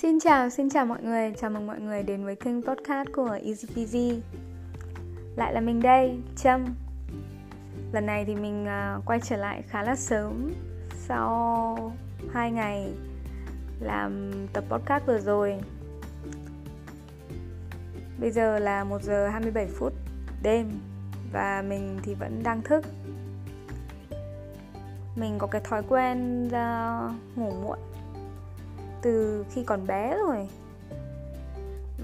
Xin 0.00 0.20
chào, 0.20 0.50
xin 0.50 0.70
chào 0.70 0.86
mọi 0.86 1.02
người, 1.02 1.32
chào 1.40 1.50
mừng 1.50 1.66
mọi 1.66 1.80
người 1.80 2.02
đến 2.02 2.24
với 2.24 2.36
kênh 2.36 2.62
podcast 2.62 3.08
của 3.14 3.38
Easy 3.44 3.68
Peasy. 3.76 4.22
Lại 5.36 5.52
là 5.52 5.60
mình 5.60 5.82
đây, 5.82 6.18
Trâm. 6.36 6.64
Lần 7.92 8.06
này 8.06 8.24
thì 8.24 8.34
mình 8.34 8.66
uh, 8.66 9.06
quay 9.06 9.20
trở 9.20 9.36
lại 9.36 9.62
khá 9.68 9.82
là 9.82 9.96
sớm 9.96 10.52
Sau 10.94 11.92
2 12.32 12.50
ngày 12.50 12.92
làm 13.80 14.32
tập 14.52 14.64
podcast 14.68 15.06
vừa 15.06 15.18
rồi. 15.18 15.58
Bây 18.20 18.30
giờ 18.30 18.58
là 18.58 18.84
1 18.84 19.02
giờ 19.02 19.28
27 19.28 19.66
phút 19.66 19.92
đêm 20.42 20.80
Và 21.32 21.62
mình 21.68 21.98
thì 22.02 22.14
vẫn 22.14 22.42
đang 22.42 22.62
thức. 22.62 22.84
Mình 25.16 25.38
có 25.38 25.46
cái 25.46 25.60
thói 25.64 25.82
quen 25.88 26.46
uh, 26.46 27.38
ngủ 27.38 27.50
muộn 27.62 27.78
từ 29.02 29.44
khi 29.50 29.64
còn 29.64 29.86
bé 29.86 30.16
rồi. 30.16 30.48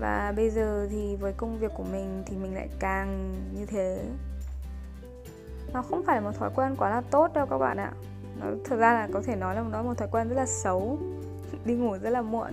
Và 0.00 0.32
bây 0.36 0.50
giờ 0.50 0.86
thì 0.90 1.16
với 1.16 1.32
công 1.32 1.58
việc 1.58 1.70
của 1.74 1.84
mình 1.92 2.22
thì 2.26 2.36
mình 2.36 2.54
lại 2.54 2.68
càng 2.78 3.34
như 3.54 3.66
thế. 3.66 4.04
Nó 5.72 5.82
không 5.82 6.02
phải 6.06 6.16
là 6.16 6.22
một 6.22 6.38
thói 6.38 6.50
quen 6.54 6.74
quá 6.78 6.90
là 6.90 7.00
tốt 7.00 7.30
đâu 7.34 7.46
các 7.46 7.58
bạn 7.58 7.76
ạ. 7.76 7.92
Nó 8.40 8.46
thực 8.64 8.78
ra 8.78 8.92
là 8.92 9.08
có 9.12 9.22
thể 9.22 9.36
nói 9.36 9.54
là 9.54 9.62
nó 9.72 9.82
một 9.82 9.98
thói 9.98 10.08
quen 10.12 10.28
rất 10.28 10.34
là 10.34 10.46
xấu. 10.46 10.98
Đi 11.64 11.74
ngủ 11.74 11.96
rất 12.02 12.10
là 12.10 12.22
muộn. 12.22 12.52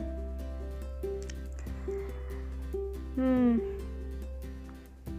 Hmm. 3.15 3.59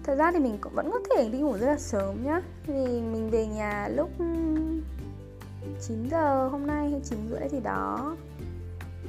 thật 0.05 0.15
ra 0.15 0.33
thì 0.33 0.39
mình 0.39 0.59
cũng 0.61 0.73
vẫn 0.75 0.91
có 0.93 1.01
thể 1.17 1.29
đi 1.29 1.39
ngủ 1.39 1.53
rất 1.59 1.67
là 1.67 1.79
sớm 1.79 2.25
nhá. 2.25 2.41
Vì 2.67 3.01
mình 3.01 3.31
về 3.31 3.47
nhà 3.47 3.89
lúc 3.89 4.11
9 5.81 6.09
giờ 6.11 6.49
hôm 6.49 6.67
nay 6.67 6.91
hay 6.91 7.01
9 7.05 7.19
rưỡi 7.31 7.49
thì 7.49 7.61
đó 7.61 8.17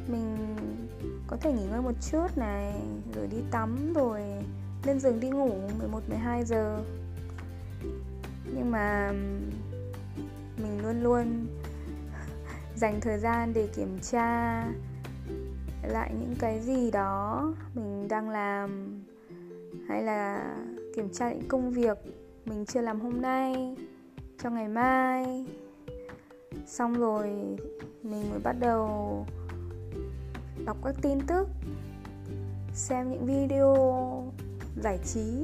mình 0.08 0.56
có 1.28 1.38
thể 1.38 1.54
nghỉ 1.54 1.66
ngơi 1.66 1.82
một 1.82 1.94
chút 2.12 2.38
này, 2.38 2.74
rồi 3.16 3.28
đi 3.28 3.38
tắm 3.52 3.94
rồi 3.94 4.22
lên 4.86 5.00
giường 5.00 5.20
đi 5.20 5.30
ngủ 5.30 5.52
11 5.80 6.00
12 6.10 6.46
giờ. 6.46 6.80
Nhưng 8.56 8.72
mà 8.72 9.12
mình 10.58 10.84
luôn 10.84 11.04
luôn 11.04 11.48
dành 12.76 13.02
thời 13.02 13.20
gian 13.20 13.54
để 13.54 13.68
kiểm 13.76 14.00
tra 14.02 14.64
lại 15.84 16.12
những 16.20 16.36
cái 16.40 16.60
gì 16.60 16.92
đó 16.92 17.54
mình 17.76 18.08
đang 18.08 18.30
làm, 18.30 19.00
hay 19.88 20.04
là 20.04 20.56
kiểm 20.96 21.10
tra 21.14 21.30
những 21.30 21.48
công 21.48 21.72
việc 21.72 21.98
mình 22.46 22.66
chưa 22.66 22.82
làm 22.82 23.00
hôm 23.00 23.22
nay, 23.22 23.76
cho 24.44 24.50
ngày 24.50 24.68
mai 24.68 25.46
xong 26.66 26.94
rồi 26.94 27.30
mình 28.04 28.30
mới 28.30 28.40
bắt 28.44 28.56
đầu 28.60 29.26
đọc 30.66 30.78
các 30.84 30.96
tin 31.02 31.20
tức. 31.28 31.48
Xem 32.74 33.12
những 33.12 33.26
video 33.26 33.76
giải 34.82 35.00
trí. 35.06 35.44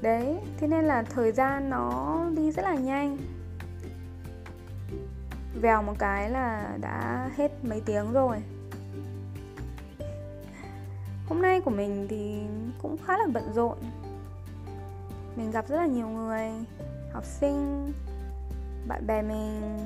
Đấy, 0.00 0.38
thế 0.58 0.66
nên 0.66 0.84
là 0.84 1.02
thời 1.02 1.32
gian 1.32 1.70
nó 1.70 2.24
đi 2.36 2.52
rất 2.52 2.62
là 2.62 2.74
nhanh. 2.74 3.16
Vèo 5.60 5.82
một 5.82 5.94
cái 5.98 6.30
là 6.30 6.76
đã 6.80 7.30
hết 7.36 7.64
mấy 7.64 7.80
tiếng 7.80 8.12
rồi. 8.12 8.42
Hôm 11.28 11.42
nay 11.42 11.60
của 11.60 11.70
mình 11.70 12.06
thì 12.10 12.42
cũng 12.82 12.96
khá 13.06 13.18
là 13.18 13.26
bận 13.32 13.52
rộn. 13.54 13.78
Mình 15.36 15.50
gặp 15.50 15.68
rất 15.68 15.76
là 15.76 15.86
nhiều 15.86 16.08
người, 16.08 16.50
học 17.12 17.24
sinh, 17.24 17.92
bạn 18.88 19.06
bè 19.06 19.22
mình 19.22 19.78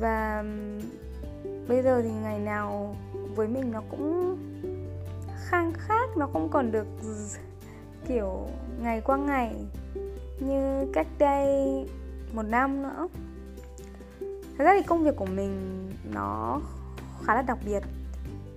và 0.00 0.44
bây 1.68 1.82
giờ 1.82 2.02
thì 2.02 2.10
ngày 2.22 2.38
nào 2.38 2.96
với 3.34 3.48
mình 3.48 3.70
nó 3.72 3.82
cũng 3.90 4.38
khang 5.44 5.72
khác 5.76 6.10
nó 6.16 6.26
không 6.32 6.48
còn 6.48 6.72
được 6.72 6.86
kiểu 8.08 8.48
ngày 8.82 9.00
qua 9.00 9.16
ngày 9.16 9.54
như 10.40 10.86
cách 10.92 11.06
đây 11.18 11.48
một 12.32 12.42
năm 12.42 12.82
nữa. 12.82 13.08
Thật 14.58 14.64
ra 14.64 14.72
thì 14.76 14.82
công 14.86 15.04
việc 15.04 15.16
của 15.16 15.26
mình 15.26 15.86
nó 16.14 16.60
khá 17.24 17.34
là 17.34 17.42
đặc 17.42 17.58
biệt. 17.66 17.82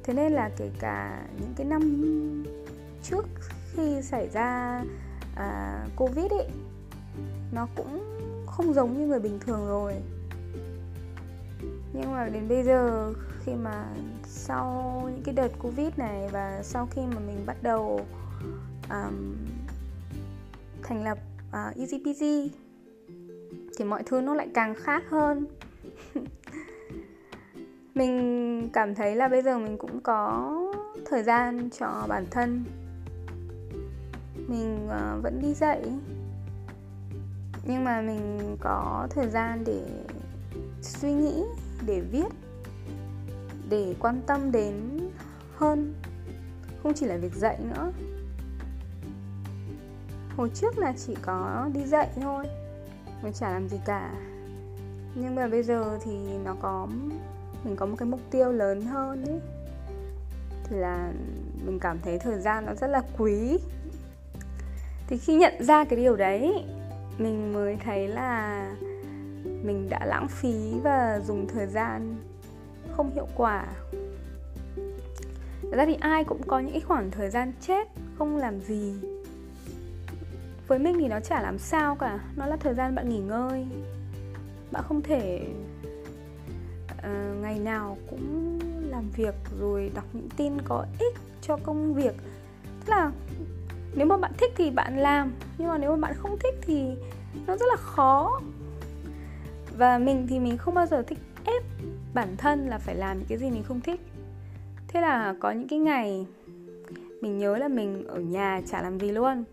Thế 0.04 0.14
nên 0.14 0.32
là 0.32 0.50
kể 0.58 0.70
cả 0.80 1.26
những 1.40 1.54
cái 1.56 1.66
năm 1.66 2.04
trước 3.04 3.26
khi 3.72 4.02
xảy 4.02 4.30
ra 4.30 4.82
à, 5.36 5.80
covid 5.96 6.32
ấy 6.32 6.48
nó 7.52 7.68
cũng 7.76 8.20
không 8.46 8.74
giống 8.74 8.98
như 9.00 9.08
người 9.08 9.20
bình 9.20 9.40
thường 9.40 9.68
rồi 9.68 9.94
nhưng 11.94 12.12
mà 12.12 12.30
đến 12.30 12.48
bây 12.50 12.64
giờ 12.64 13.14
khi 13.46 13.52
mà 13.54 13.86
sau 14.26 15.02
những 15.14 15.24
cái 15.24 15.36
đợt 15.36 15.52
covid 15.60 15.90
này 15.98 16.30
và 16.32 16.60
sau 16.64 16.88
khi 16.92 17.02
mà 17.02 17.20
mình 17.20 17.46
bắt 17.46 17.58
đầu 17.62 18.06
um, 18.90 19.36
thành 20.84 21.04
lập 21.04 21.18
ờ, 21.52 21.70
uh, 21.70 21.78
EasyPG 21.78 22.24
thì 23.78 23.86
mọi 23.86 24.04
thứ 24.04 24.22
nó 24.22 24.34
lại 24.34 24.48
càng 24.54 24.76
khác 24.76 25.04
hơn. 25.10 25.46
Mình 27.96 28.70
cảm 28.74 28.96
thấy 28.96 29.16
là 29.16 29.28
bây 29.28 29.42
giờ 29.42 29.58
mình 29.58 29.78
cũng 29.78 30.00
có 30.02 30.52
thời 31.06 31.24
gian 31.24 31.70
cho 31.80 32.06
bản 32.08 32.26
thân. 32.32 32.64
Mình 34.48 34.88
uh, 34.88 35.24
vẫn 35.24 35.40
đi 35.42 35.54
dạy. 35.54 35.82
Nhưng 37.66 37.84
mà 37.84 38.02
mình 38.02 38.58
có 38.60 39.08
thời 39.10 39.30
gian 39.30 39.64
để 39.66 39.82
suy 40.82 41.14
nghĩ 41.14 41.44
để 41.86 42.02
viết, 42.02 42.28
để 43.70 43.96
quan 44.00 44.22
tâm 44.28 44.52
đến 44.52 45.00
hơn. 45.56 45.94
Không 46.84 46.94
chỉ 46.94 47.06
là 47.06 47.18
việc 47.18 47.34
dạy 47.36 47.58
nữa. 47.60 47.92
Hồi 50.38 50.50
trước 50.54 50.78
là 50.78 50.94
chỉ 50.98 51.16
có 51.22 51.70
đi 51.74 51.84
dạy 51.84 52.10
thôi 52.22 52.46
mình 53.24 53.34
chả 53.34 53.50
làm 53.50 53.70
gì 53.70 53.78
cả. 53.86 54.12
Nhưng 55.16 55.36
mà 55.36 55.48
bây 55.48 55.64
giờ 55.64 56.00
thì 56.06 56.12
nó 56.46 56.56
có, 56.62 56.88
mình 57.64 57.76
có 57.76 57.86
một 57.86 57.96
cái 58.00 58.08
mục 58.08 58.20
tiêu 58.32 58.52
lớn 58.52 58.82
hơn 58.82 59.26
ấy 59.26 59.40
thì 60.64 60.76
là 60.76 61.12
mình 61.66 61.80
cảm 61.80 61.98
thấy 62.04 62.20
thời 62.20 62.40
gian 62.40 62.66
nó 62.66 62.74
rất 62.74 62.88
là 62.88 63.02
quý. 63.18 63.58
Thì 65.08 65.18
khi 65.18 65.36
nhận 65.36 65.54
ra 65.60 65.84
cái 65.84 66.00
điều 66.00 66.16
đấy, 66.16 66.66
mình 67.18 67.54
mới 67.54 67.78
thấy 67.84 68.08
là 68.08 68.66
mình 69.64 69.90
đã 69.90 70.06
lãng 70.06 70.28
phí 70.28 70.80
và 70.84 71.20
dùng 71.20 71.48
thời 71.48 71.68
gian 71.68 72.16
không 72.92 73.12
hiệu 73.14 73.28
quả. 73.36 73.66
Thật 75.62 75.78
ra 75.78 75.86
thì 75.86 75.98
ai 76.00 76.24
cũng 76.24 76.42
có 76.48 76.60
những 76.60 76.80
khoảng 76.88 77.12
thời 77.12 77.30
gian 77.30 77.54
chết 77.62 77.88
không 78.18 78.38
làm 78.38 78.60
gì. 78.60 78.94
Với 80.68 80.80
mình 80.80 80.96
thì 81.00 81.08
nó 81.08 81.20
chả 81.20 81.42
làm 81.42 81.58
sao 81.58 81.96
cả 81.96 82.20
Nó 82.36 82.46
là 82.46 82.56
thời 82.56 82.74
gian 82.74 82.96
bạn 82.96 83.10
nghỉ 83.10 83.20
ngơi. 83.20 83.68
Bạn 84.72 84.84
không 84.88 85.02
thể 85.02 85.48
uh, 86.92 87.42
ngày 87.42 87.60
nào 87.60 87.98
cũng 88.10 88.60
làm 88.90 89.10
việc 89.10 89.36
rồi 89.60 89.92
đọc 89.96 90.06
những 90.14 90.30
tin 90.38 90.62
có 90.62 90.86
ích 91.00 91.16
cho 91.42 91.58
công 91.64 91.94
việc. 91.94 92.16
Tức 92.86 92.90
là 92.90 93.12
nếu 93.96 94.06
mà 94.06 94.18
bạn 94.18 94.32
thích 94.38 94.52
thì 94.56 94.72
bạn 94.72 94.98
làm 94.98 95.32
Nhưng 95.58 95.68
mà 95.68 95.78
nếu 95.78 95.92
mà 95.92 95.98
bạn 95.98 96.14
không 96.18 96.38
thích 96.40 96.56
thì 96.62 96.96
nó 97.48 97.58
rất 97.58 97.66
là 97.70 97.76
khó 97.76 98.40
và 99.78 99.98
mình 99.98 100.28
thì 100.30 100.40
mình 100.40 100.58
không 100.58 100.74
bao 100.74 100.86
giờ 100.86 101.02
thích 101.02 101.20
ép 101.46 101.64
bản 102.14 102.36
thân 102.38 102.68
là 102.68 102.78
phải 102.78 102.96
làm 102.96 103.18
những 103.18 103.28
cái 103.28 103.38
gì 103.38 103.50
mình 103.52 103.64
không 103.64 103.82
thích. 103.82 104.02
Thế 104.88 105.02
là 105.02 105.36
có 105.40 105.52
những 105.52 105.68
cái 105.68 105.80
ngày 105.80 106.26
mình 107.22 107.38
nhớ 107.38 107.58
là 107.58 107.68
mình 107.68 108.08
ở 108.08 108.20
nhà 108.20 108.62
chả 108.66 108.82
làm 108.82 109.00
gì 109.00 109.12
luôn. 109.12 109.44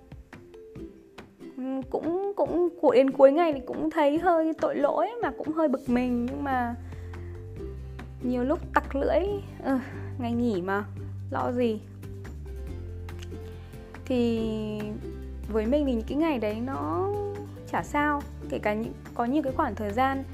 Cũng 1.91 2.33
cũng 2.37 2.69
của 2.81 2.95
đến 2.95 3.11
cuối 3.11 3.33
ngày 3.33 3.53
thì 3.53 3.61
cũng 3.67 3.91
thấy 3.91 4.19
hơi 4.19 4.53
tội 4.61 4.77
lỗi 4.77 5.09
mà 5.23 5.31
cũng 5.39 5.53
hơi 5.53 5.69
bực 5.69 5.89
mình. 5.89 6.27
Nhưng 6.27 6.45
mà 6.45 6.75
nhiều 8.23 8.45
lúc 8.45 8.59
tặc 8.75 8.97
lưỡi 8.97 9.23
ừ, 9.65 9.79
ngày 10.19 10.33
nghỉ 10.33 10.63
mà 10.63 10.85
lo 11.31 11.53
gì? 11.53 11.81
Thì 14.05 14.41
với 15.53 15.67
mình 15.67 15.87
thì 15.87 15.93
những 15.93 16.07
cái 16.09 16.19
ngày 16.19 16.39
đấy 16.39 16.61
nó 16.67 17.11
chả 17.71 17.83
sao. 17.83 18.23
Kể 18.49 18.59
cả 18.59 18.75
những 18.75 18.93
có 19.21 19.27
nhiều 19.27 19.43
cái 19.43 19.53
khoảng 19.57 19.75
thời 19.75 19.93
gian 19.93 20.25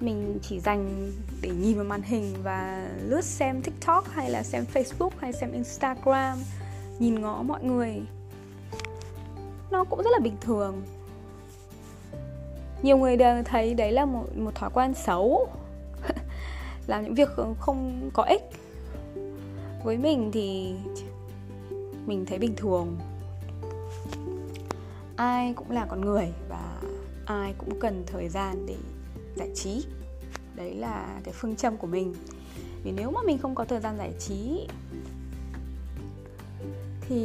mình 0.00 0.38
chỉ 0.42 0.60
dành 0.60 1.12
để 1.42 1.50
nhìn 1.50 1.76
vào 1.76 1.84
màn 1.84 2.02
hình 2.02 2.34
và 2.42 2.88
lướt 3.02 3.24
xem 3.24 3.62
tiktok 3.62 4.08
hay 4.08 4.30
là 4.30 4.42
xem 4.42 4.64
facebook 4.74 5.10
hay 5.18 5.32
xem 5.32 5.52
instagram, 5.52 6.38
nhìn 6.98 7.20
ngó 7.20 7.42
mọi 7.42 7.64
người. 7.64 8.02
Nó 9.70 9.84
cũng 9.84 10.02
rất 10.02 10.10
là 10.12 10.18
bình 10.18 10.36
thường. 10.40 10.82
Nhiều 12.82 12.96
người 12.96 13.16
đều 13.16 13.42
thấy 13.42 13.74
đấy 13.74 13.92
là 13.92 14.04
một 14.04 14.36
một 14.36 14.54
thói 14.54 14.70
quen 14.74 14.94
xấu. 14.94 15.48
Làm 16.86 17.04
những 17.04 17.14
việc 17.14 17.28
không 17.60 18.10
có 18.12 18.22
ích. 18.22 18.42
Với 19.84 19.98
mình 19.98 20.30
thì 20.32 20.74
mình 22.06 22.26
thấy 22.26 22.38
bình 22.38 22.54
thường. 22.56 22.96
Ai 25.16 25.54
cũng 25.56 25.70
là 25.70 25.86
con 25.90 26.00
người 26.00 26.32
và 26.48 26.80
ai 27.26 27.54
cũng 27.58 27.80
cần 27.80 28.04
thời 28.06 28.28
gian 28.28 28.66
để 28.66 28.76
giải 29.36 29.50
trí. 29.54 29.86
Đấy 30.56 30.74
là 30.74 31.20
cái 31.24 31.34
phương 31.34 31.56
châm 31.56 31.76
của 31.76 31.86
mình. 31.86 32.14
Vì 32.82 32.92
nếu 32.92 33.10
mà 33.10 33.20
mình 33.26 33.38
không 33.38 33.54
có 33.54 33.64
thời 33.64 33.80
gian 33.80 33.96
giải 33.98 34.12
trí, 34.18 34.68
thì 37.00 37.24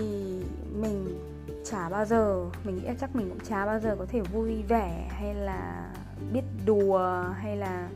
mình 0.75 1.19
chả 1.65 1.89
bao 1.89 2.05
giờ, 2.05 2.49
mình 2.63 2.75
nghĩ 2.75 2.83
chắc 3.01 3.15
mình 3.15 3.29
cũng 3.29 3.39
chả 3.39 3.65
bao 3.65 3.79
giờ 3.79 3.95
có 3.99 4.05
thể 4.05 4.21
vui 4.21 4.63
vẻ 4.67 5.07
hay 5.09 5.35
là 5.35 5.93
biết 6.33 6.43
đùa 6.65 7.23
hay 7.37 7.57
là 7.57 7.89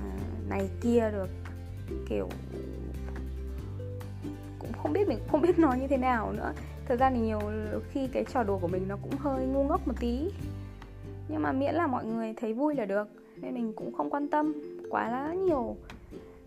à, 0.00 0.16
này 0.48 0.68
kia 0.80 1.10
được. 1.12 1.28
Kiểu, 2.08 2.28
cũng 4.58 4.72
không 4.82 4.92
biết 4.92 5.08
mình 5.08 5.18
không 5.30 5.40
biết 5.40 5.58
nói 5.58 5.80
như 5.80 5.88
thế 5.88 5.96
nào 5.96 6.32
nữa. 6.32 6.52
Thật 6.88 6.96
ra 6.96 7.10
thì 7.10 7.18
nhiều 7.18 7.40
khi 7.92 8.08
cái 8.12 8.24
trò 8.32 8.42
đùa 8.42 8.58
của 8.58 8.68
mình 8.68 8.88
nó 8.88 8.96
cũng 9.02 9.16
hơi 9.18 9.46
ngu 9.46 9.64
ngốc 9.64 9.88
một 9.88 9.94
tí 10.00 10.30
nhưng 11.28 11.42
mà 11.42 11.52
miễn 11.52 11.74
là 11.74 11.86
mọi 11.86 12.04
người 12.04 12.34
thấy 12.36 12.52
vui 12.52 12.74
là 12.74 12.84
được 12.84 13.08
nên 13.36 13.54
mình 13.54 13.72
cũng 13.76 13.92
không 13.92 14.10
quan 14.10 14.28
tâm 14.28 14.54
quá 14.90 15.08
là 15.08 15.34
nhiều 15.34 15.76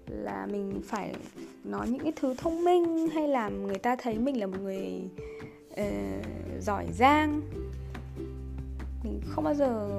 là 0.07 0.47
mình 0.51 0.81
phải 0.85 1.15
nói 1.63 1.89
những 1.89 2.03
cái 2.03 2.13
thứ 2.15 2.33
thông 2.37 2.63
minh 2.65 3.07
hay 3.13 3.27
là 3.27 3.49
người 3.49 3.77
ta 3.77 3.95
thấy 3.95 4.17
mình 4.17 4.39
là 4.39 4.47
một 4.47 4.57
người 4.61 5.01
uh, 5.71 6.61
giỏi 6.61 6.85
giang. 6.93 7.41
Mình 9.03 9.21
không 9.29 9.43
bao 9.43 9.53
giờ 9.53 9.89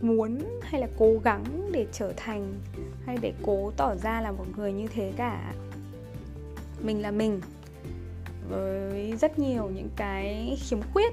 muốn 0.00 0.38
hay 0.60 0.80
là 0.80 0.88
cố 0.98 1.18
gắng 1.24 1.44
để 1.72 1.86
trở 1.92 2.12
thành 2.16 2.54
hay 3.06 3.18
để 3.22 3.32
cố 3.42 3.72
tỏ 3.76 3.94
ra 3.94 4.20
là 4.20 4.32
một 4.32 4.44
người 4.56 4.72
như 4.72 4.86
thế 4.86 5.12
cả. 5.16 5.54
Mình 6.82 7.02
là 7.02 7.10
mình 7.10 7.40
với 8.48 9.14
rất 9.20 9.38
nhiều 9.38 9.70
những 9.74 9.88
cái 9.96 10.56
khiếm 10.60 10.78
khuyết 10.92 11.12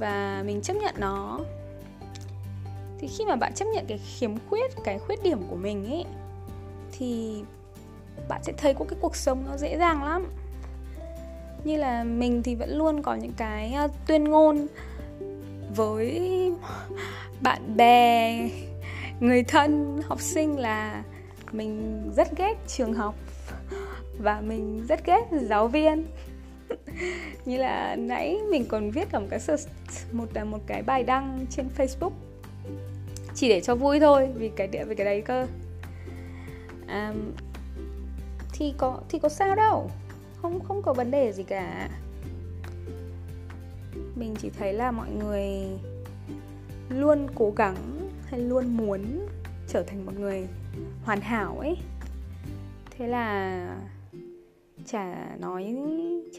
và 0.00 0.42
mình 0.46 0.60
chấp 0.62 0.74
nhận 0.74 0.94
nó. 0.98 1.40
Thì 2.98 3.08
khi 3.08 3.24
mà 3.24 3.36
bạn 3.36 3.52
chấp 3.54 3.64
nhận 3.74 3.84
cái 3.88 3.98
khiếm 3.98 4.30
khuyết, 4.48 4.70
cái 4.84 4.98
khuyết 4.98 5.22
điểm 5.22 5.42
của 5.50 5.56
mình 5.56 5.86
ấy, 5.86 6.04
thì 6.92 7.42
bạn 8.28 8.40
sẽ 8.44 8.52
thấy 8.56 8.74
có 8.74 8.84
cái 8.88 8.98
cuộc 9.02 9.16
sống 9.16 9.44
nó 9.50 9.56
dễ 9.56 9.78
dàng 9.78 10.04
lắm. 10.04 10.26
Như 11.64 11.76
là 11.76 12.04
mình 12.04 12.42
thì 12.42 12.54
vẫn 12.54 12.78
luôn 12.78 13.02
có 13.02 13.14
những 13.14 13.32
cái 13.36 13.72
ờ, 13.72 13.88
tuyên 14.06 14.24
ngôn 14.24 14.66
với 15.76 16.52
bạn 17.40 17.76
bè, 17.76 18.48
người 19.20 19.42
thân, 19.42 20.00
học 20.06 20.20
sinh 20.20 20.58
là 20.58 21.02
mình 21.52 22.02
rất 22.16 22.38
ghét 22.38 22.54
trường 22.66 22.94
học 22.94 23.14
và 24.18 24.40
mình 24.40 24.86
rất 24.88 25.06
ghét 25.06 25.28
giáo 25.42 25.68
viên. 25.68 26.06
như 27.44 27.56
là 27.56 27.96
nãy 27.96 28.38
mình 28.50 28.64
còn 28.68 28.90
viết 28.90 29.08
cả 29.10 29.18
một 29.20 29.26
cái 29.30 29.40
một 30.12 30.44
một 30.46 30.58
cái 30.66 30.82
bài 30.82 31.02
đăng 31.02 31.46
trên 31.50 31.68
Facebook. 31.76 32.12
Chỉ 33.34 33.48
để 33.48 33.60
cho 33.60 33.74
vui 33.74 34.00
thôi 34.00 34.28
vì 34.34 34.48
cái 34.48 34.66
địa 34.66 34.84
về 34.84 34.94
cái 34.94 35.04
đấy 35.04 35.20
cơ. 35.20 35.46
À, 36.86 37.14
thì 38.52 38.74
có 38.78 39.00
thì 39.08 39.18
có 39.18 39.28
sao 39.28 39.54
đâu. 39.54 39.90
Không 40.42 40.60
không 40.64 40.82
có 40.82 40.92
vấn 40.92 41.10
đề 41.10 41.32
gì 41.32 41.42
cả. 41.42 41.88
Mình 44.14 44.34
chỉ 44.38 44.50
thấy 44.58 44.72
là 44.72 44.90
mọi 44.90 45.10
người 45.10 45.48
luôn 46.88 47.26
cố 47.34 47.52
gắng 47.56 47.76
hay 48.26 48.40
luôn 48.40 48.76
muốn 48.76 49.26
trở 49.68 49.82
thành 49.82 50.06
một 50.06 50.12
người 50.18 50.48
hoàn 51.04 51.20
hảo 51.20 51.58
ấy. 51.58 51.76
Thế 52.90 53.06
là 53.06 53.66
chả 54.90 55.36
nói 55.40 55.76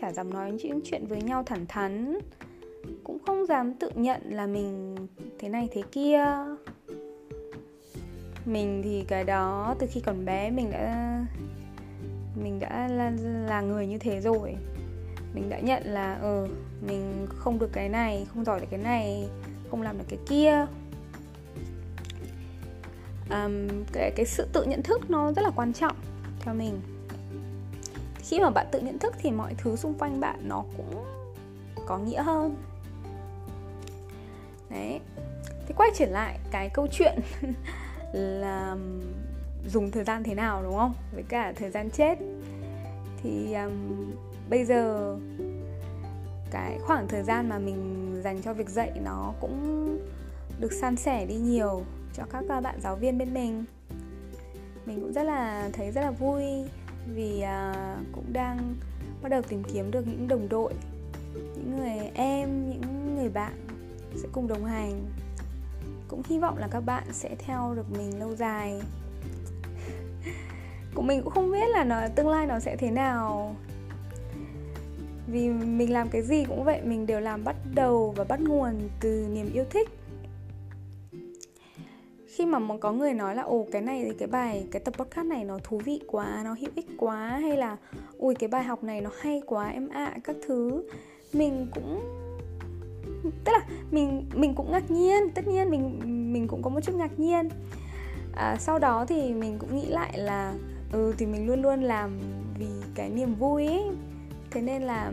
chả 0.02 0.12
dám 0.12 0.30
nói 0.30 0.52
những 0.52 0.80
chuyện 0.84 1.06
với 1.08 1.22
nhau 1.22 1.44
thẳng 1.44 1.66
thắn. 1.68 2.18
Cũng 3.04 3.18
không 3.26 3.46
dám 3.46 3.74
tự 3.74 3.90
nhận 3.96 4.22
là 4.26 4.48
mình 4.48 4.96
thế 5.40 5.50
này 5.50 5.70
thế 5.72 5.82
kia. 5.92 6.26
Mình 8.46 8.82
thì 8.84 9.06
cái 9.08 9.24
đó 9.24 9.76
từ 9.80 9.88
khi 9.92 10.02
còn 10.06 10.26
bé 10.26 10.52
mình 10.52 10.72
đã 10.72 11.26
mình 12.44 12.60
đã 12.60 12.88
là, 12.88 13.12
là 13.48 13.62
người 13.62 13.88
như 13.88 13.98
thế 13.98 14.22
rồi. 14.22 14.56
Mình 15.34 15.50
đã 15.50 15.60
nhận 15.60 15.84
là 15.86 16.14
ờ 16.14 16.42
ừ, 16.42 16.48
mình 16.88 17.28
không 17.30 17.60
được 17.60 17.70
cái 17.74 17.90
này 17.90 18.28
không 18.34 18.46
giỏi 18.46 18.60
được 18.60 18.68
cái 18.70 18.80
này 18.80 19.30
không 19.72 19.82
làm 19.82 19.98
được 19.98 20.06
cái 20.10 20.20
kia. 20.30 20.66
Um, 23.30 23.68
cái 23.94 24.12
cái 24.16 24.26
sự 24.26 24.48
tự 24.54 24.64
nhận 24.64 24.84
thức 24.84 25.10
nó 25.10 25.32
rất 25.32 25.42
là 25.42 25.52
quan 25.56 25.74
trọng 25.74 25.96
theo 26.40 26.54
mình 26.54 26.80
khi 28.32 28.40
mà 28.40 28.50
bạn 28.50 28.68
tự 28.72 28.80
nhận 28.80 29.00
thức 29.00 29.16
thì 29.20 29.32
mọi 29.32 29.56
thứ 29.58 29.76
xung 29.76 29.94
quanh 29.94 30.20
bạn 30.20 30.40
nó 30.44 30.64
cũng 30.78 31.06
có 31.88 31.98
nghĩa 31.98 32.22
hơn. 32.22 32.56
Đấy. 34.70 35.00
Thì 35.68 35.74
quay 35.78 35.90
trở 35.96 36.06
lại 36.06 36.40
cái 36.52 36.70
câu 36.70 36.88
chuyện 36.92 37.20
là 38.14 38.76
dùng 39.68 39.92
thời 39.92 40.04
gian 40.04 40.24
thế 40.24 40.36
nào 40.36 40.64
đúng 40.64 40.78
không? 40.78 40.94
Với 41.14 41.24
cả 41.30 41.54
thời 41.56 41.70
gian 41.70 41.90
chết. 41.90 42.16
Thì 43.24 43.54
um, 43.54 44.12
bây 44.50 44.66
giờ 44.66 45.16
cái 46.52 46.80
khoảng 46.82 47.08
thời 47.08 47.24
gian 47.24 47.50
mà 47.50 47.60
mình 47.60 48.12
dành 48.24 48.42
cho 48.42 48.54
việc 48.54 48.70
dạy 48.70 48.92
nó 49.04 49.34
cũng 49.42 49.88
được 50.60 50.74
san 50.74 50.96
sẻ 50.96 51.26
đi 51.26 51.36
nhiều 51.36 51.84
cho 52.14 52.24
các 52.32 52.44
à, 52.50 52.62
bạn 52.62 52.80
giáo 52.82 52.96
viên 52.96 53.18
bên 53.18 53.34
mình. 53.34 53.66
Mình 54.86 55.02
cũng 55.02 55.14
rất 55.14 55.24
là 55.24 55.70
thấy 55.74 55.92
rất 55.92 56.02
là 56.02 56.12
vui 56.12 56.44
vì 57.08 57.42
à, 57.42 57.96
cũng 58.12 58.34
đang 58.34 58.76
bắt 59.22 59.30
đầu 59.30 59.42
tìm 59.42 59.64
kiếm 59.64 59.92
được 59.92 60.08
những 60.08 60.28
đồng 60.28 60.50
đội, 60.50 60.74
những 61.34 61.78
người 61.78 62.12
em, 62.14 62.70
những 62.70 63.16
người 63.16 63.30
bạn 63.30 63.54
sẽ 64.16 64.28
cùng 64.32 64.48
đồng 64.48 64.66
hành. 64.66 65.06
Cũng 66.08 66.22
hy 66.30 66.40
vọng 66.40 66.58
là 66.58 66.68
các 66.72 66.80
bạn 66.80 67.04
sẽ 67.12 67.36
theo 67.40 67.74
được 67.76 67.92
mình 67.98 68.20
lâu 68.20 68.36
dài. 68.36 68.82
Của 70.96 71.02
mình 71.02 71.22
cũng 71.24 71.34
không 71.34 71.52
biết 71.52 71.70
là 71.70 71.84
nó, 71.84 72.02
tương 72.16 72.30
lai 72.30 72.46
nó 72.46 72.60
sẽ 72.60 72.76
thế 72.76 72.92
nào. 72.92 73.56
Vì 75.28 75.50
mình 75.50 75.94
làm 75.94 76.10
cái 76.10 76.22
gì 76.22 76.46
cũng 76.46 76.64
vậy, 76.64 76.82
mình 76.84 77.06
đều 77.06 77.20
làm 77.20 77.44
bắt 77.44 77.56
đầu 77.74 78.14
và 78.18 78.24
bắt 78.24 78.40
nguồn 78.42 78.90
từ 79.00 79.28
niềm 79.32 79.54
yêu 79.54 79.66
thích 79.70 79.90
khi 82.36 82.46
mà 82.46 82.60
có 82.82 82.92
người 82.92 83.14
nói 83.14 83.36
là 83.36 83.44
ồ 83.44 83.68
cái 83.72 83.82
này 83.82 84.04
thì 84.06 84.12
cái 84.20 84.28
bài 84.28 84.68
cái 84.72 84.80
tập 84.80 84.94
podcast 84.98 85.28
này 85.28 85.44
nó 85.44 85.60
thú 85.64 85.82
vị 85.86 86.00
quá 86.08 86.42
nó 86.44 86.54
hữu 86.54 86.70
ích 86.76 86.88
quá 86.98 87.38
hay 87.42 87.58
là 87.58 87.78
ui 88.18 88.36
cái 88.36 88.48
bài 88.48 88.64
học 88.64 88.84
này 88.84 89.02
nó 89.02 89.10
hay 89.20 89.42
quá 89.46 89.70
em 89.70 89.90
ạ 89.90 90.06
à, 90.06 90.20
các 90.24 90.36
thứ 90.48 90.84
mình 91.34 91.68
cũng 91.76 92.22
tức 93.24 93.52
là 93.52 93.66
mình 93.92 94.26
mình 94.34 94.56
cũng 94.56 94.72
ngạc 94.72 94.92
nhiên. 94.92 95.30
Tất 95.36 95.48
nhiên 95.48 95.70
mình 95.70 96.00
mình 96.34 96.48
cũng 96.48 96.62
có 96.62 96.70
một 96.70 96.80
chút 96.84 96.96
ngạc 96.96 97.20
nhiên. 97.20 97.50
À, 98.36 98.56
sau 98.60 98.80
đó 98.80 99.06
thì 99.06 99.34
mình 99.34 99.58
cũng 99.60 99.76
nghĩ 99.76 99.86
lại 99.86 100.18
là 100.18 100.54
ừ 100.92 101.14
thì 101.18 101.26
mình 101.26 101.48
luôn 101.48 101.62
luôn 101.62 101.82
làm 101.82 102.20
vì 102.60 102.70
cái 102.96 103.10
niềm 103.10 103.36
vui 103.36 103.68
ấy. 103.68 103.84
Thế 104.52 104.62
nên 104.62 104.82
là 104.82 105.12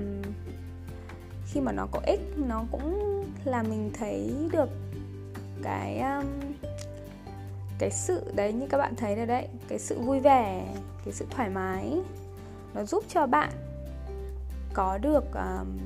khi 1.46 1.60
mà 1.60 1.72
nó 1.72 1.86
có 1.92 2.00
ích 2.06 2.20
nó 2.48 2.64
cũng 2.70 3.24
là 3.44 3.62
mình 3.62 3.90
thấy 3.98 4.32
được 4.52 4.68
cái 5.62 6.00
um, 6.00 6.47
cái 7.78 7.90
sự 7.90 8.32
đấy 8.34 8.52
như 8.52 8.66
các 8.66 8.78
bạn 8.78 8.94
thấy 8.96 9.14
rồi 9.14 9.26
đấy 9.26 9.48
cái 9.68 9.78
sự 9.78 9.98
vui 10.00 10.20
vẻ 10.20 10.74
cái 11.04 11.14
sự 11.14 11.26
thoải 11.30 11.48
mái 11.48 12.00
nó 12.74 12.84
giúp 12.84 13.04
cho 13.08 13.26
bạn 13.26 13.50
có 14.74 14.98
được 14.98 15.24
um, 15.34 15.78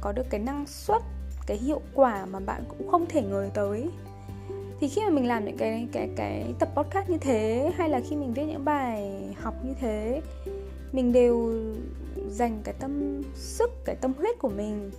có 0.00 0.12
được 0.12 0.26
cái 0.30 0.40
năng 0.40 0.66
suất 0.66 1.02
cái 1.46 1.56
hiệu 1.56 1.80
quả 1.94 2.26
mà 2.26 2.40
bạn 2.40 2.64
cũng 2.68 2.90
không 2.90 3.06
thể 3.08 3.22
ngờ 3.22 3.48
tới. 3.54 3.90
Thì 4.80 4.88
khi 4.88 5.02
mà 5.02 5.10
mình 5.10 5.28
làm 5.28 5.44
những 5.44 5.56
cái 5.56 5.88
cái 5.92 6.08
cái 6.16 6.54
tập 6.58 6.68
podcast 6.74 7.08
như 7.08 7.18
thế 7.18 7.72
hay 7.76 7.88
là 7.88 8.00
khi 8.10 8.16
mình 8.16 8.32
viết 8.32 8.44
những 8.44 8.64
bài 8.64 9.12
học 9.40 9.54
như 9.64 9.74
thế 9.80 10.20
mình 10.92 11.12
đều 11.12 11.52
dành 12.28 12.60
cái 12.64 12.74
tâm 12.80 13.22
sức 13.34 13.70
cái 13.84 13.96
tâm 14.00 14.12
huyết 14.18 14.38
của 14.38 14.48
mình 14.48 14.90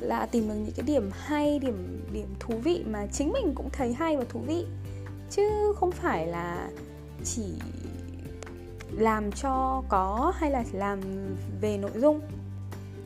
là 0.00 0.26
tìm 0.26 0.48
được 0.48 0.54
những 0.54 0.74
cái 0.76 0.86
điểm 0.86 1.10
hay 1.12 1.58
điểm 1.58 2.00
điểm 2.12 2.26
thú 2.40 2.54
vị 2.64 2.84
mà 2.90 3.06
chính 3.06 3.32
mình 3.32 3.52
cũng 3.54 3.68
thấy 3.72 3.92
hay 3.92 4.16
và 4.16 4.24
thú 4.28 4.40
vị. 4.40 4.64
Chứ 5.30 5.72
không 5.76 5.90
phải 5.92 6.26
là 6.26 6.70
chỉ 7.24 7.52
làm 8.92 9.32
cho 9.32 9.82
có 9.88 10.32
hay 10.36 10.50
là 10.50 10.64
làm 10.72 11.00
về 11.60 11.78
nội 11.78 11.90
dung. 11.94 12.20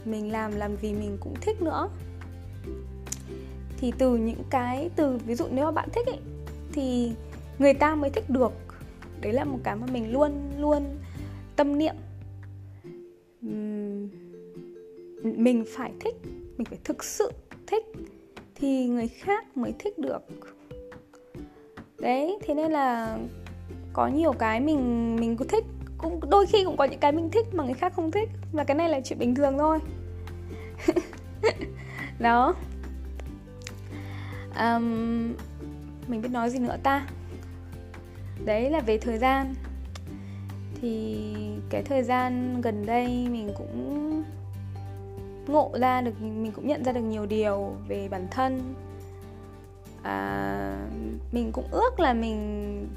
Mình 0.05 0.33
làm 0.33 0.57
làm 0.57 0.77
vì 0.77 0.93
mình 0.93 1.17
cũng 1.21 1.35
thích 1.41 1.63
nữa. 1.63 1.89
Thì 3.79 3.93
từ 3.99 4.17
những 4.17 4.43
cái 4.51 4.91
từ 4.97 5.19
ví 5.27 5.35
dụ 5.35 5.45
nếu 5.51 5.65
mà 5.65 5.71
bạn 5.71 5.89
thích 5.93 6.07
ấy, 6.07 6.19
thì 6.73 7.13
người 7.59 7.75
ta 7.75 7.95
mới 7.95 8.11
thích 8.11 8.31
được. 8.31 8.53
Đấy 9.21 9.33
là 9.33 9.45
một 9.45 9.59
cái 9.63 9.77
mà 9.77 9.87
mình 9.93 10.13
luôn 10.13 10.51
luôn 10.59 10.83
tâm 11.57 11.79
niệm. 11.79 11.95
Mình 15.23 15.65
phải 15.77 15.93
thích 16.01 16.15
mình 16.57 16.65
phải 16.65 16.79
thực 16.85 17.05
sự 17.05 17.33
thích 17.67 17.85
thì 18.55 18.87
người 18.87 19.09
khác 19.09 19.57
mới 19.57 19.75
thích 19.79 19.99
được. 19.99 20.23
Đấy 21.99 22.39
thế 22.43 22.55
nên 22.55 22.73
là 22.73 23.19
có 23.93 24.07
nhiều 24.07 24.33
cái 24.33 24.61
mình 24.61 25.17
mình 25.17 25.37
có 25.37 25.45
thích. 25.49 25.65
Cũng 25.99 26.21
đôi 26.31 26.47
khi 26.47 26.65
cũng 26.65 26.77
có 26.77 26.85
những 26.85 27.01
cái 27.01 27.13
mình 27.13 27.31
thích 27.31 27.47
mà 27.53 27.65
người 27.65 27.75
khác 27.75 27.93
không 27.97 28.11
thích. 28.11 28.29
Và 28.53 28.65
cái 28.65 28.75
này 28.75 28.89
là 28.89 29.01
chuyện 29.05 29.19
bình 29.19 29.35
thường 29.35 29.59
thôi. 29.59 29.79
Đó. 32.19 32.55
Um, 34.59 35.33
mình 36.09 36.23
biết 36.23 36.29
nói 36.31 36.51
gì 36.51 36.59
nữa 36.59 36.77
ta? 36.83 37.07
Đấy 38.45 38.71
là 38.71 38.81
về 38.81 38.99
thời 38.99 39.19
gian. 39.19 39.55
Thì 40.81 41.27
cái 41.71 41.83
thời 41.83 42.03
gian 42.03 42.61
gần 42.61 42.87
đây 42.87 43.07
mình 43.31 43.51
cũng 43.59 44.05
ngộ 45.47 45.71
ra 45.81 46.01
được 46.01 46.23
mình 46.23 46.53
cũng 46.53 46.67
nhận 46.67 46.85
ra 46.85 46.93
được 46.93 47.01
nhiều 47.01 47.27
điều 47.27 47.73
về 47.89 48.09
bản 48.09 48.27
thân. 48.31 48.75
À, 50.03 50.89
mình 51.33 51.53
cũng 51.53 51.65
ước 51.71 52.01
là 52.01 52.15
mình 52.15 52.89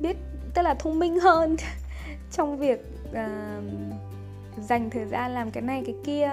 biết 0.00 0.16
tức 0.54 0.62
là 0.62 0.74
thông 0.74 0.98
minh 0.98 1.20
hơn 1.20 1.56
trong 2.32 2.58
việc 2.58 2.86
à, 3.12 3.60
dành 4.58 4.90
thời 4.90 5.04
gian 5.04 5.30
làm 5.34 5.50
cái 5.50 5.62
này 5.62 5.82
cái 5.86 5.94
kia 6.04 6.30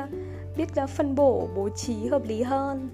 biết 0.57 0.67
phân 0.87 1.15
bổ 1.15 1.47
bố 1.55 1.69
trí 1.69 2.07
hợp 2.07 2.21
lý 2.25 2.41
hơn. 2.41 2.89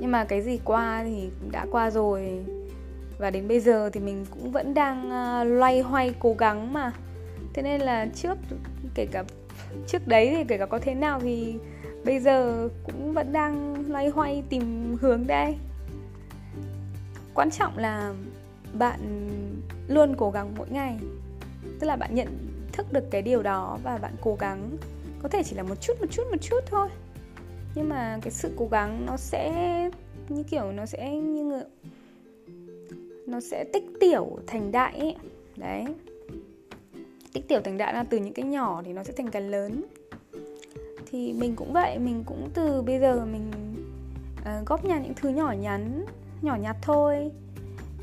Nhưng 0.00 0.10
mà 0.10 0.24
cái 0.24 0.42
gì 0.42 0.60
qua 0.64 1.02
thì 1.04 1.30
đã 1.50 1.66
qua 1.70 1.90
rồi. 1.90 2.44
Và 3.18 3.30
đến 3.30 3.48
bây 3.48 3.60
giờ 3.60 3.90
thì 3.92 4.00
mình 4.00 4.26
cũng 4.30 4.52
vẫn 4.52 4.74
đang 4.74 5.06
uh, 5.06 5.58
loay 5.58 5.80
hoay 5.80 6.14
cố 6.18 6.34
gắng 6.38 6.72
mà. 6.72 6.92
Thế 7.54 7.62
nên 7.62 7.80
là 7.80 8.06
trước 8.14 8.38
kể 8.94 9.06
cả 9.06 9.24
trước 9.86 10.06
đấy 10.06 10.34
thì 10.36 10.44
kể 10.48 10.58
cả 10.58 10.66
có 10.66 10.78
thế 10.78 10.94
nào 10.94 11.20
thì 11.20 11.54
bây 12.04 12.20
giờ 12.20 12.68
cũng 12.84 13.12
vẫn 13.12 13.32
đang 13.32 13.84
loay 13.90 14.08
hoay 14.08 14.42
tìm 14.48 14.96
hướng 15.00 15.26
đây. 15.26 15.56
Quan 17.34 17.50
trọng 17.50 17.78
là 17.78 18.14
bạn 18.78 19.28
luôn 19.88 20.14
cố 20.16 20.30
gắng 20.30 20.54
mỗi 20.56 20.68
ngày. 20.70 20.98
Tức 21.80 21.86
là 21.86 21.96
bạn 21.96 22.14
nhận 22.14 22.28
thức 22.72 22.92
được 22.92 23.10
cái 23.10 23.22
điều 23.22 23.42
đó 23.42 23.78
và 23.82 23.98
bạn 23.98 24.12
cố 24.20 24.36
gắng. 24.40 24.70
Có 25.22 25.28
thể 25.28 25.42
chỉ 25.42 25.56
là 25.56 25.62
một 25.62 25.80
chút 25.80 25.92
một 26.00 26.06
chút 26.10 26.22
một 26.30 26.36
chút 26.40 26.60
thôi. 26.66 26.88
Nhưng 27.74 27.88
mà 27.88 28.18
cái 28.22 28.30
sự 28.30 28.52
cố 28.56 28.68
gắng 28.70 29.06
nó 29.06 29.16
sẽ, 29.16 29.50
như 30.28 30.42
kiểu 30.42 30.72
nó 30.72 30.86
sẽ 30.86 31.10
như 31.16 31.62
nó 33.26 33.40
sẽ 33.40 33.64
tích 33.72 33.84
tiểu 34.00 34.38
thành 34.46 34.72
đại 34.72 34.98
ấy. 34.98 35.16
Đấy 35.56 35.84
tích 37.32 37.48
tiểu 37.48 37.60
thành 37.64 37.78
đại 37.78 37.94
là 37.94 38.04
từ 38.10 38.18
những 38.18 38.34
cái 38.34 38.44
nhỏ 38.44 38.82
thì 38.84 38.92
nó 38.92 39.02
sẽ 39.02 39.12
thành 39.12 39.30
cái 39.30 39.42
lớn. 39.42 39.84
Thì 41.10 41.32
mình 41.32 41.56
cũng 41.56 41.72
vậy 41.72 41.98
mình 41.98 42.24
cũng 42.26 42.50
từ 42.54 42.82
bây 42.82 42.98
giờ 42.98 43.26
mình 43.32 43.50
uh, 44.40 44.66
góp 44.66 44.84
nhặt 44.84 45.02
những 45.02 45.14
thứ 45.14 45.28
nhỏ 45.28 45.52
nhắn 45.52 46.04
nhỏ 46.42 46.56
nhặt 46.56 46.76
thôi. 46.82 47.30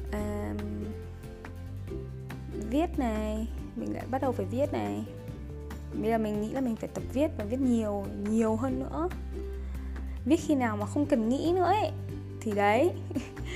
Uh, 0.10 0.62
viết 2.70 3.00
này 3.00 3.48
mình 3.76 3.94
lại 3.94 4.04
bắt 4.12 4.22
đầu 4.22 4.32
phải 4.32 4.46
viết 4.46 4.74
này. 4.74 5.06
Bây 6.02 6.12
giờ 6.12 6.18
mình 6.18 6.42
nghĩ 6.42 6.52
là 6.52 6.62
mình 6.62 6.76
phải 6.76 6.90
tập 6.94 7.04
viết 7.14 7.28
và 7.38 7.46
viết 7.46 7.60
nhiều 7.60 8.06
nhiều 8.30 8.56
hơn 8.56 8.80
nữa. 8.80 9.10
Viết 10.26 10.40
khi 10.40 10.56
nào 10.56 10.78
mà 10.78 10.86
không 10.86 11.06
cần 11.06 11.30
nghĩ 11.30 11.54
nữa 11.56 11.64
ấy 11.64 11.92
thì 12.42 12.52
đấy. 12.52 12.92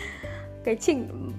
Cái 0.63 0.75
trình 0.75 1.31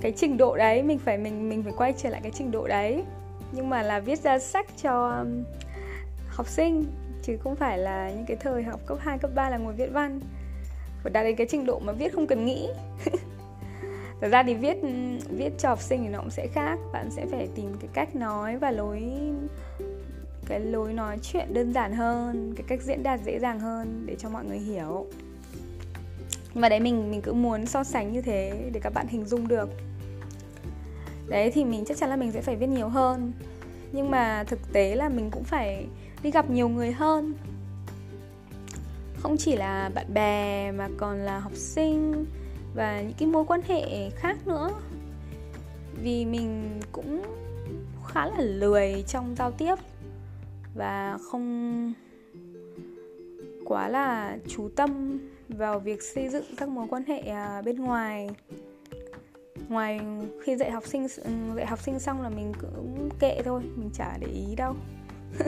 cái 0.00 0.12
trình 0.16 0.36
độ 0.36 0.56
đấy 0.56 0.82
mình 0.82 0.98
phải 0.98 1.18
mình 1.18 1.48
mình 1.48 1.62
phải 1.62 1.72
quay 1.76 1.94
trở 1.96 2.08
lại 2.10 2.20
cái 2.22 2.32
trình 2.34 2.50
độ 2.50 2.68
đấy 2.68 3.04
nhưng 3.52 3.70
mà 3.70 3.82
là 3.82 4.00
viết 4.00 4.18
ra 4.18 4.38
sách 4.38 4.66
cho 4.82 5.08
um, 5.18 5.44
học 6.28 6.48
sinh 6.48 6.84
chứ 7.22 7.36
không 7.36 7.56
phải 7.56 7.78
là 7.78 8.10
những 8.10 8.26
cái 8.26 8.36
thời 8.36 8.62
học 8.62 8.80
cấp 8.86 8.98
2, 9.00 9.18
cấp 9.18 9.30
3 9.34 9.50
là 9.50 9.56
ngồi 9.56 9.72
viết 9.72 9.90
văn. 9.92 10.20
Phải 11.02 11.12
đạt 11.12 11.24
đến 11.24 11.36
cái 11.36 11.46
trình 11.50 11.66
độ 11.66 11.78
mà 11.78 11.92
viết 11.92 12.12
không 12.12 12.26
cần 12.26 12.44
nghĩ. 12.44 12.68
Thật 14.20 14.28
ra 14.28 14.42
thì 14.42 14.54
viết 14.54 14.76
viết 15.30 15.50
cho 15.58 15.68
học 15.68 15.80
sinh 15.80 16.02
thì 16.02 16.08
nó 16.08 16.18
cũng 16.18 16.30
sẽ 16.30 16.46
khác. 16.46 16.78
Bạn 16.92 17.10
sẽ 17.10 17.26
phải 17.30 17.48
tìm 17.54 17.74
cái 17.80 17.90
cách 17.92 18.16
nói 18.16 18.56
và 18.56 18.70
lối 18.70 19.02
cái 20.46 20.60
lối 20.60 20.92
nói 20.92 21.18
chuyện 21.22 21.54
đơn 21.54 21.72
giản 21.72 21.92
hơn 21.92 22.54
cái 22.56 22.64
cách 22.68 22.82
diễn 22.82 23.02
đạt 23.02 23.20
dễ 23.24 23.38
dàng 23.38 23.60
hơn 23.60 24.02
để 24.06 24.16
cho 24.18 24.28
mọi 24.28 24.44
người 24.44 24.58
hiểu. 24.58 25.06
Nhưng 26.54 26.60
mà 26.60 26.68
đấy 26.68 26.80
mình 26.80 27.10
mình 27.10 27.22
cứ 27.22 27.32
muốn 27.32 27.66
so 27.66 27.84
sánh 27.84 28.12
như 28.12 28.22
thế 28.22 28.70
để 28.72 28.80
các 28.80 28.92
bạn 28.94 29.06
hình 29.08 29.24
dung 29.24 29.48
được 29.48 29.68
đấy, 31.28 31.50
thì 31.50 31.64
mình 31.64 31.84
chắc 31.84 31.96
chắn 31.96 32.10
là 32.10 32.16
mình 32.16 32.32
sẽ 32.32 32.42
phải 32.42 32.56
viết 32.56 32.66
nhiều 32.66 32.88
hơn. 32.88 33.32
Nhưng 33.92 34.10
mà 34.10 34.44
thực 34.44 34.72
tế 34.72 34.94
là 34.94 35.08
mình 35.08 35.30
cũng 35.30 35.44
phải 35.44 35.86
đi 36.22 36.30
gặp 36.30 36.50
nhiều 36.50 36.68
người 36.68 36.92
hơn. 36.92 37.34
Không 39.18 39.36
chỉ 39.36 39.56
là 39.56 39.90
bạn 39.94 40.14
bè 40.14 40.72
mà 40.72 40.88
còn 40.96 41.16
là 41.16 41.38
học 41.38 41.54
sinh 41.54 42.24
và 42.74 43.00
những 43.00 43.14
cái 43.18 43.28
mối 43.28 43.44
quan 43.44 43.60
hệ 43.68 44.10
khác 44.10 44.46
nữa. 44.46 44.70
Vì 46.02 46.24
mình 46.24 46.80
cũng 46.92 47.22
khá 48.06 48.26
là 48.26 48.40
lười 48.40 49.04
trong 49.06 49.34
giao 49.38 49.50
tiếp 49.50 49.74
và 50.74 51.18
không 51.30 51.92
quá 53.64 53.88
là 53.88 54.38
chú 54.48 54.68
tâm 54.76 55.18
vào 55.48 55.78
việc 55.78 56.02
xây 56.02 56.28
dựng 56.28 56.44
các 56.56 56.68
mối 56.68 56.86
quan 56.90 57.04
hệ 57.04 57.18
à, 57.18 57.62
bên 57.62 57.76
ngoài 57.76 58.30
ngoài 59.68 60.00
khi 60.42 60.56
dạy 60.56 60.70
học 60.70 60.86
sinh 60.86 61.06
ừ, 61.24 61.30
dạy 61.56 61.66
học 61.66 61.78
sinh 61.78 61.98
xong 61.98 62.22
là 62.22 62.28
mình 62.28 62.52
cũng 62.60 63.08
kệ 63.18 63.42
thôi, 63.44 63.62
mình 63.76 63.90
chả 63.94 64.18
để 64.20 64.26
ý 64.26 64.54
đâu. 64.56 64.74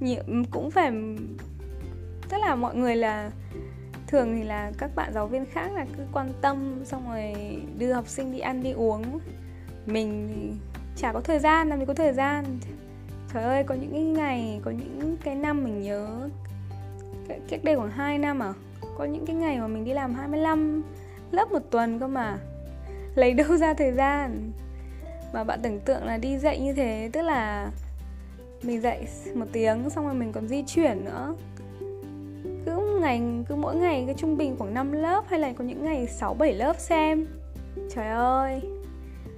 Nhiều, 0.00 0.22
cũng 0.50 0.70
phải, 0.70 0.92
tức 2.28 2.38
là 2.38 2.54
mọi 2.54 2.76
người 2.76 2.96
là, 2.96 3.30
thường 4.06 4.36
thì 4.36 4.42
là 4.42 4.72
các 4.78 4.90
bạn 4.94 5.12
giáo 5.14 5.26
viên 5.26 5.44
khác 5.46 5.72
là 5.74 5.86
cứ 5.96 6.02
quan 6.12 6.32
tâm 6.40 6.80
xong 6.84 7.08
rồi 7.08 7.34
đưa 7.78 7.92
học 7.92 8.08
sinh 8.08 8.32
đi 8.32 8.38
ăn, 8.38 8.62
đi 8.62 8.72
uống. 8.72 9.18
Mình 9.86 10.28
chả 10.96 11.12
có 11.12 11.20
thời 11.20 11.38
gian 11.38 11.68
làm 11.68 11.78
gì 11.78 11.84
có 11.86 11.94
thời 11.94 12.12
gian. 12.12 12.44
Trời 13.34 13.42
ơi, 13.42 13.64
có 13.64 13.74
những 13.74 13.92
cái 13.92 14.02
ngày, 14.02 14.60
có 14.64 14.70
những 14.70 15.16
cái 15.24 15.34
năm 15.34 15.64
mình 15.64 15.82
nhớ, 15.82 16.28
cách 17.48 17.64
đây 17.64 17.76
khoảng 17.76 17.90
2 17.90 18.18
năm 18.18 18.42
à? 18.42 18.52
Có 18.98 19.04
những 19.04 19.26
cái 19.26 19.36
ngày 19.36 19.58
mà 19.58 19.66
mình 19.66 19.84
đi 19.84 19.92
làm 19.92 20.14
25 20.14 20.82
lớp 21.30 21.52
một 21.52 21.62
tuần 21.70 21.98
cơ 21.98 22.06
mà 22.06 22.38
lấy 23.14 23.34
đâu 23.34 23.56
ra 23.56 23.74
thời 23.74 23.92
gian 23.92 24.52
mà 25.32 25.44
bạn 25.44 25.60
tưởng 25.62 25.80
tượng 25.80 26.04
là 26.04 26.16
đi 26.16 26.38
dạy 26.38 26.60
như 26.60 26.72
thế 26.72 27.10
tức 27.12 27.22
là 27.22 27.70
mình 28.62 28.80
dạy 28.80 29.06
một 29.34 29.46
tiếng 29.52 29.90
xong 29.90 30.04
rồi 30.04 30.14
mình 30.14 30.32
còn 30.32 30.48
di 30.48 30.62
chuyển 30.66 31.04
nữa 31.04 31.34
cứ 32.66 32.98
ngày 33.00 33.22
cứ 33.48 33.54
mỗi 33.54 33.76
ngày 33.76 34.02
cái 34.06 34.14
trung 34.18 34.36
bình 34.36 34.56
khoảng 34.58 34.74
5 34.74 34.92
lớp 34.92 35.24
hay 35.28 35.40
là 35.40 35.52
có 35.52 35.64
những 35.64 35.84
ngày 35.84 36.06
6 36.06 36.34
7 36.34 36.52
lớp 36.52 36.76
xem. 36.78 37.26
Trời 37.94 38.08
ơi, 38.08 38.60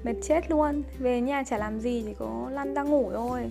mệt 0.05 0.15
chết 0.23 0.51
luôn. 0.51 0.83
Về 0.99 1.21
nhà 1.21 1.43
chả 1.43 1.59
làm 1.59 1.81
gì 1.81 2.03
chỉ 2.07 2.15
có 2.19 2.49
lăn 2.53 2.75
ra 2.75 2.83
ngủ 2.83 3.11
thôi. 3.15 3.51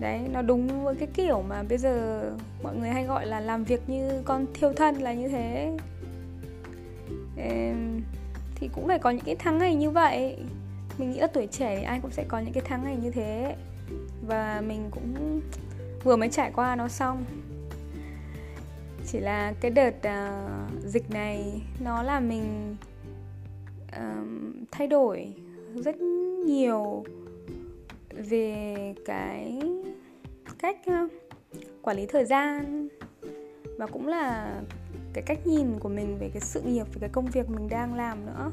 Đấy, 0.00 0.20
nó 0.32 0.42
đúng 0.42 0.84
với 0.84 0.94
cái 0.94 1.08
kiểu 1.14 1.42
mà 1.42 1.62
bây 1.62 1.78
giờ 1.78 2.22
mọi 2.62 2.76
người 2.76 2.88
hay 2.88 3.04
gọi 3.04 3.26
là 3.26 3.40
làm 3.40 3.64
việc 3.64 3.88
như 3.88 4.22
con 4.24 4.46
thiêu 4.54 4.72
thân 4.72 4.94
là 4.94 5.12
như 5.12 5.28
thế. 5.28 5.76
em 7.36 8.02
thì 8.62 8.68
cũng 8.74 8.86
phải 8.86 8.98
có 8.98 9.10
những 9.10 9.24
cái 9.24 9.36
tháng 9.38 9.58
ngày 9.58 9.74
như 9.74 9.90
vậy. 9.90 10.36
Mình 10.98 11.10
nghĩ 11.10 11.18
là 11.18 11.26
tuổi 11.26 11.46
trẻ 11.46 11.76
thì 11.76 11.82
ai 11.82 12.00
cũng 12.02 12.10
sẽ 12.10 12.24
có 12.28 12.38
những 12.38 12.52
cái 12.52 12.62
tháng 12.66 12.84
ngày 12.84 12.96
như 13.02 13.10
thế. 13.10 13.56
Và 14.26 14.62
mình 14.66 14.88
cũng 14.90 15.40
vừa 16.04 16.16
mới 16.16 16.28
trải 16.28 16.50
qua 16.54 16.76
nó 16.76 16.88
xong 16.88 17.24
chỉ 19.06 19.20
là 19.20 19.52
cái 19.60 19.70
đợt 19.70 19.94
uh, 19.96 20.84
dịch 20.84 21.10
này 21.10 21.62
nó 21.80 22.02
làm 22.02 22.28
mình 22.28 22.76
uh, 23.82 24.28
thay 24.70 24.86
đổi 24.86 25.34
rất 25.74 25.96
nhiều 26.46 27.04
về 28.10 28.94
cái 29.04 29.62
cách 30.58 30.76
uh, 31.04 31.10
quản 31.82 31.96
lý 31.96 32.06
thời 32.06 32.24
gian 32.24 32.88
và 33.78 33.86
cũng 33.86 34.08
là 34.08 34.54
cái 35.14 35.22
cách 35.22 35.46
nhìn 35.46 35.78
của 35.78 35.88
mình 35.88 36.18
về 36.18 36.28
cái 36.28 36.40
sự 36.40 36.60
nghiệp, 36.60 36.86
về 36.94 37.00
cái 37.00 37.08
công 37.08 37.26
việc 37.26 37.50
mình 37.50 37.68
đang 37.68 37.94
làm 37.94 38.26
nữa. 38.26 38.50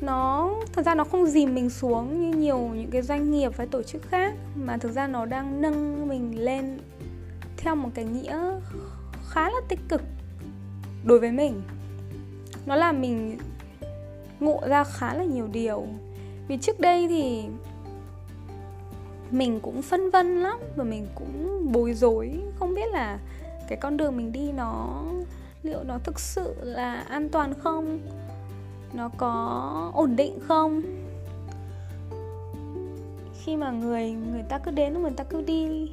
Nó, 0.00 0.54
thật 0.72 0.86
ra 0.86 0.94
nó 0.94 1.04
không 1.04 1.26
dìm 1.26 1.54
mình 1.54 1.70
xuống 1.70 2.20
như 2.20 2.38
nhiều 2.38 2.58
những 2.58 2.90
cái 2.90 3.02
doanh 3.02 3.30
nghiệp 3.30 3.52
hay 3.58 3.66
tổ 3.66 3.82
chức 3.82 4.02
khác, 4.08 4.34
mà 4.54 4.76
thực 4.76 4.92
ra 4.92 5.06
nó 5.06 5.26
đang 5.26 5.60
nâng 5.60 6.08
mình 6.08 6.44
lên 6.44 6.78
theo 7.56 7.74
một 7.74 7.88
cái 7.94 8.04
nghĩa 8.04 8.60
khá 9.28 9.50
là 9.50 9.60
tích 9.68 9.80
cực 9.88 10.02
đối 11.04 11.18
với 11.20 11.32
mình. 11.32 11.62
Nó 12.66 12.76
làm 12.76 13.00
mình 13.00 13.38
ngộ 14.40 14.60
ra 14.68 14.84
khá 14.84 15.14
là 15.14 15.24
nhiều 15.24 15.48
điều. 15.52 15.86
Vì 16.48 16.56
trước 16.56 16.80
đây 16.80 17.08
thì 17.08 17.44
mình 19.30 19.60
cũng 19.60 19.82
phân 19.82 20.10
vân 20.10 20.42
lắm 20.42 20.58
và 20.76 20.84
mình 20.84 21.06
cũng 21.14 21.68
bối 21.72 21.94
rối, 21.94 22.40
không 22.58 22.74
biết 22.74 22.90
là 22.92 23.18
cái 23.68 23.78
con 23.78 23.96
đường 23.96 24.16
mình 24.16 24.32
đi 24.32 24.52
nó, 24.52 25.04
liệu 25.62 25.84
nó 25.84 25.98
thực 26.04 26.20
sự 26.20 26.54
là 26.62 26.94
an 26.94 27.28
toàn 27.28 27.54
không? 27.62 27.98
Nó 28.92 29.10
có 29.16 29.90
ổn 29.94 30.16
định 30.16 30.38
không? 30.48 30.82
Khi 33.44 33.56
mà 33.56 33.70
người 33.70 34.10
người 34.10 34.42
ta 34.48 34.58
cứ 34.58 34.70
đến 34.70 35.02
người 35.02 35.10
ta 35.16 35.24
cứ 35.24 35.42
đi. 35.42 35.90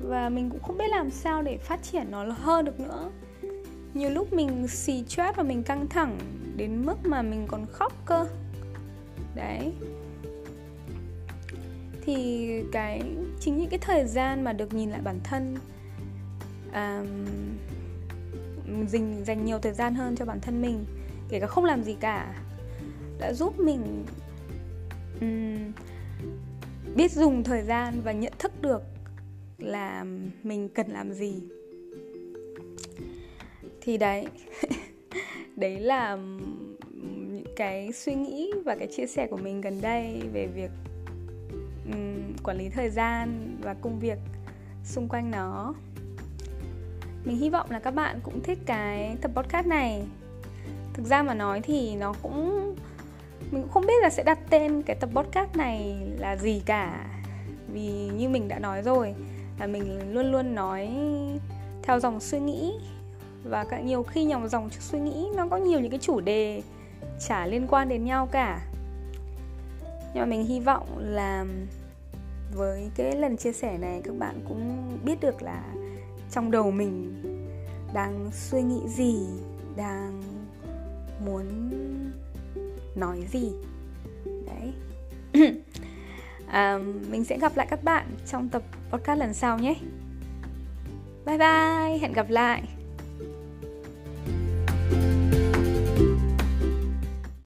Và 0.00 0.28
mình 0.28 0.50
cũng 0.50 0.62
không 0.62 0.78
biết 0.78 0.88
làm 0.88 1.10
sao 1.10 1.42
để 1.42 1.56
phát 1.56 1.82
triển 1.82 2.10
nó 2.10 2.24
hơn 2.24 2.64
được 2.64 2.80
nữa. 2.80 3.10
Nhiều 3.94 4.10
lúc 4.10 4.32
mình 4.32 4.68
xì 4.68 5.04
stress 5.08 5.36
và 5.36 5.42
mình 5.42 5.62
căng 5.62 5.88
thẳng 5.88 6.18
đến 6.56 6.86
mức 6.86 7.06
mà 7.06 7.22
mình 7.22 7.46
còn 7.48 7.66
khóc 7.72 7.92
cơ. 8.06 8.26
Đấy. 9.34 9.72
Thì 12.04 12.48
cái, 12.72 13.02
chính 13.40 13.58
những 13.58 13.70
cái 13.70 13.78
thời 13.78 14.06
gian 14.06 14.44
mà 14.44 14.52
được 14.52 14.74
nhìn 14.74 14.90
lại 14.90 15.00
bản 15.04 15.20
thân 15.24 15.56
um, 16.74 17.26
dành 18.86 19.24
dành 19.24 19.44
nhiều 19.44 19.58
thời 19.58 19.72
gian 19.72 19.94
hơn 19.94 20.16
cho 20.16 20.24
bản 20.24 20.40
thân 20.40 20.62
mình 20.62 20.84
kể 21.28 21.40
cả 21.40 21.46
không 21.46 21.64
làm 21.64 21.82
gì 21.82 21.96
cả 22.00 22.34
đã 23.18 23.32
giúp 23.32 23.60
mình 23.60 24.04
um, 25.20 25.72
biết 26.96 27.12
dùng 27.12 27.44
thời 27.44 27.62
gian 27.62 28.00
và 28.04 28.12
nhận 28.12 28.32
thức 28.38 28.52
được 28.62 28.82
là 29.58 30.04
mình 30.42 30.68
cần 30.68 30.90
làm 30.90 31.12
gì. 31.12 31.42
Thì 33.80 33.96
đấy 33.96 34.26
đấy 35.56 35.80
là 35.80 36.18
những 36.96 37.54
cái 37.56 37.92
suy 37.92 38.14
nghĩ 38.14 38.52
và 38.64 38.76
cái 38.76 38.88
chia 38.96 39.06
sẻ 39.06 39.26
của 39.30 39.36
mình 39.36 39.60
gần 39.60 39.80
đây 39.80 40.22
về 40.32 40.46
việc 40.46 40.70
um, 41.92 42.36
quản 42.44 42.58
lý 42.58 42.68
thời 42.68 42.90
gian 42.90 43.56
và 43.62 43.74
công 43.74 43.98
việc 44.00 44.18
xung 44.84 45.08
quanh 45.08 45.30
nó 45.30 45.74
mình 47.24 47.36
hy 47.36 47.50
vọng 47.50 47.70
là 47.70 47.78
các 47.78 47.90
bạn 47.90 48.20
cũng 48.22 48.42
thích 48.42 48.58
cái 48.66 49.16
tập 49.20 49.30
podcast 49.34 49.66
này. 49.66 50.02
Thực 50.94 51.06
ra 51.06 51.22
mà 51.22 51.34
nói 51.34 51.60
thì 51.60 51.96
nó 51.96 52.14
cũng, 52.22 52.74
mình 53.50 53.62
cũng 53.62 53.70
không 53.70 53.86
biết 53.86 54.02
là 54.02 54.10
sẽ 54.10 54.22
đặt 54.22 54.38
tên 54.50 54.82
cái 54.82 54.96
tập 54.96 55.10
podcast 55.14 55.56
này 55.56 55.96
là 56.18 56.36
gì 56.36 56.62
cả. 56.66 57.06
Vì 57.72 58.10
như 58.16 58.28
mình 58.28 58.48
đã 58.48 58.58
nói 58.58 58.82
rồi, 58.82 59.14
là 59.60 59.66
mình 59.66 60.14
luôn 60.14 60.32
luôn 60.32 60.54
nói 60.54 60.90
theo 61.82 62.00
dòng 62.00 62.20
suy 62.20 62.40
nghĩ. 62.40 62.72
Và 63.44 63.64
cả 63.64 63.80
nhiều 63.80 64.02
khi 64.02 64.24
nhòng 64.24 64.48
dòng 64.48 64.70
suy 64.70 64.98
nghĩ, 64.98 65.28
nó 65.36 65.46
có 65.50 65.56
nhiều 65.56 65.80
những 65.80 65.90
cái 65.90 66.00
chủ 66.02 66.20
đề 66.20 66.62
chả 67.28 67.46
liên 67.46 67.66
quan 67.66 67.88
đến 67.88 68.04
nhau 68.04 68.28
cả. 68.32 68.60
Nhưng 70.14 70.22
mà 70.22 70.24
mình 70.24 70.44
hy 70.44 70.60
vọng 70.60 70.98
là 70.98 71.44
với 72.54 72.90
cái 72.96 73.16
lần 73.16 73.36
chia 73.36 73.52
sẻ 73.52 73.78
này, 73.78 74.00
các 74.04 74.14
bạn 74.18 74.40
cũng 74.48 74.88
biết 75.04 75.20
được 75.20 75.42
là 75.42 75.62
trong 76.34 76.50
đầu 76.50 76.70
mình 76.70 77.22
đang 77.94 78.30
suy 78.32 78.62
nghĩ 78.62 78.88
gì 78.88 79.18
đang 79.76 80.22
muốn 81.26 81.70
nói 82.96 83.24
gì. 83.32 83.52
Đấy. 84.24 84.72
À, 86.48 86.78
mình 87.10 87.24
sẽ 87.24 87.38
gặp 87.38 87.56
lại 87.56 87.66
các 87.70 87.84
bạn 87.84 88.06
trong 88.26 88.48
tập 88.48 88.62
podcast 88.90 89.20
lần 89.20 89.34
sau 89.34 89.58
nhé. 89.58 89.74
Bye 91.26 91.38
bye 91.38 91.98
hẹn 91.98 92.12
gặp 92.12 92.30
lại. 92.30 92.62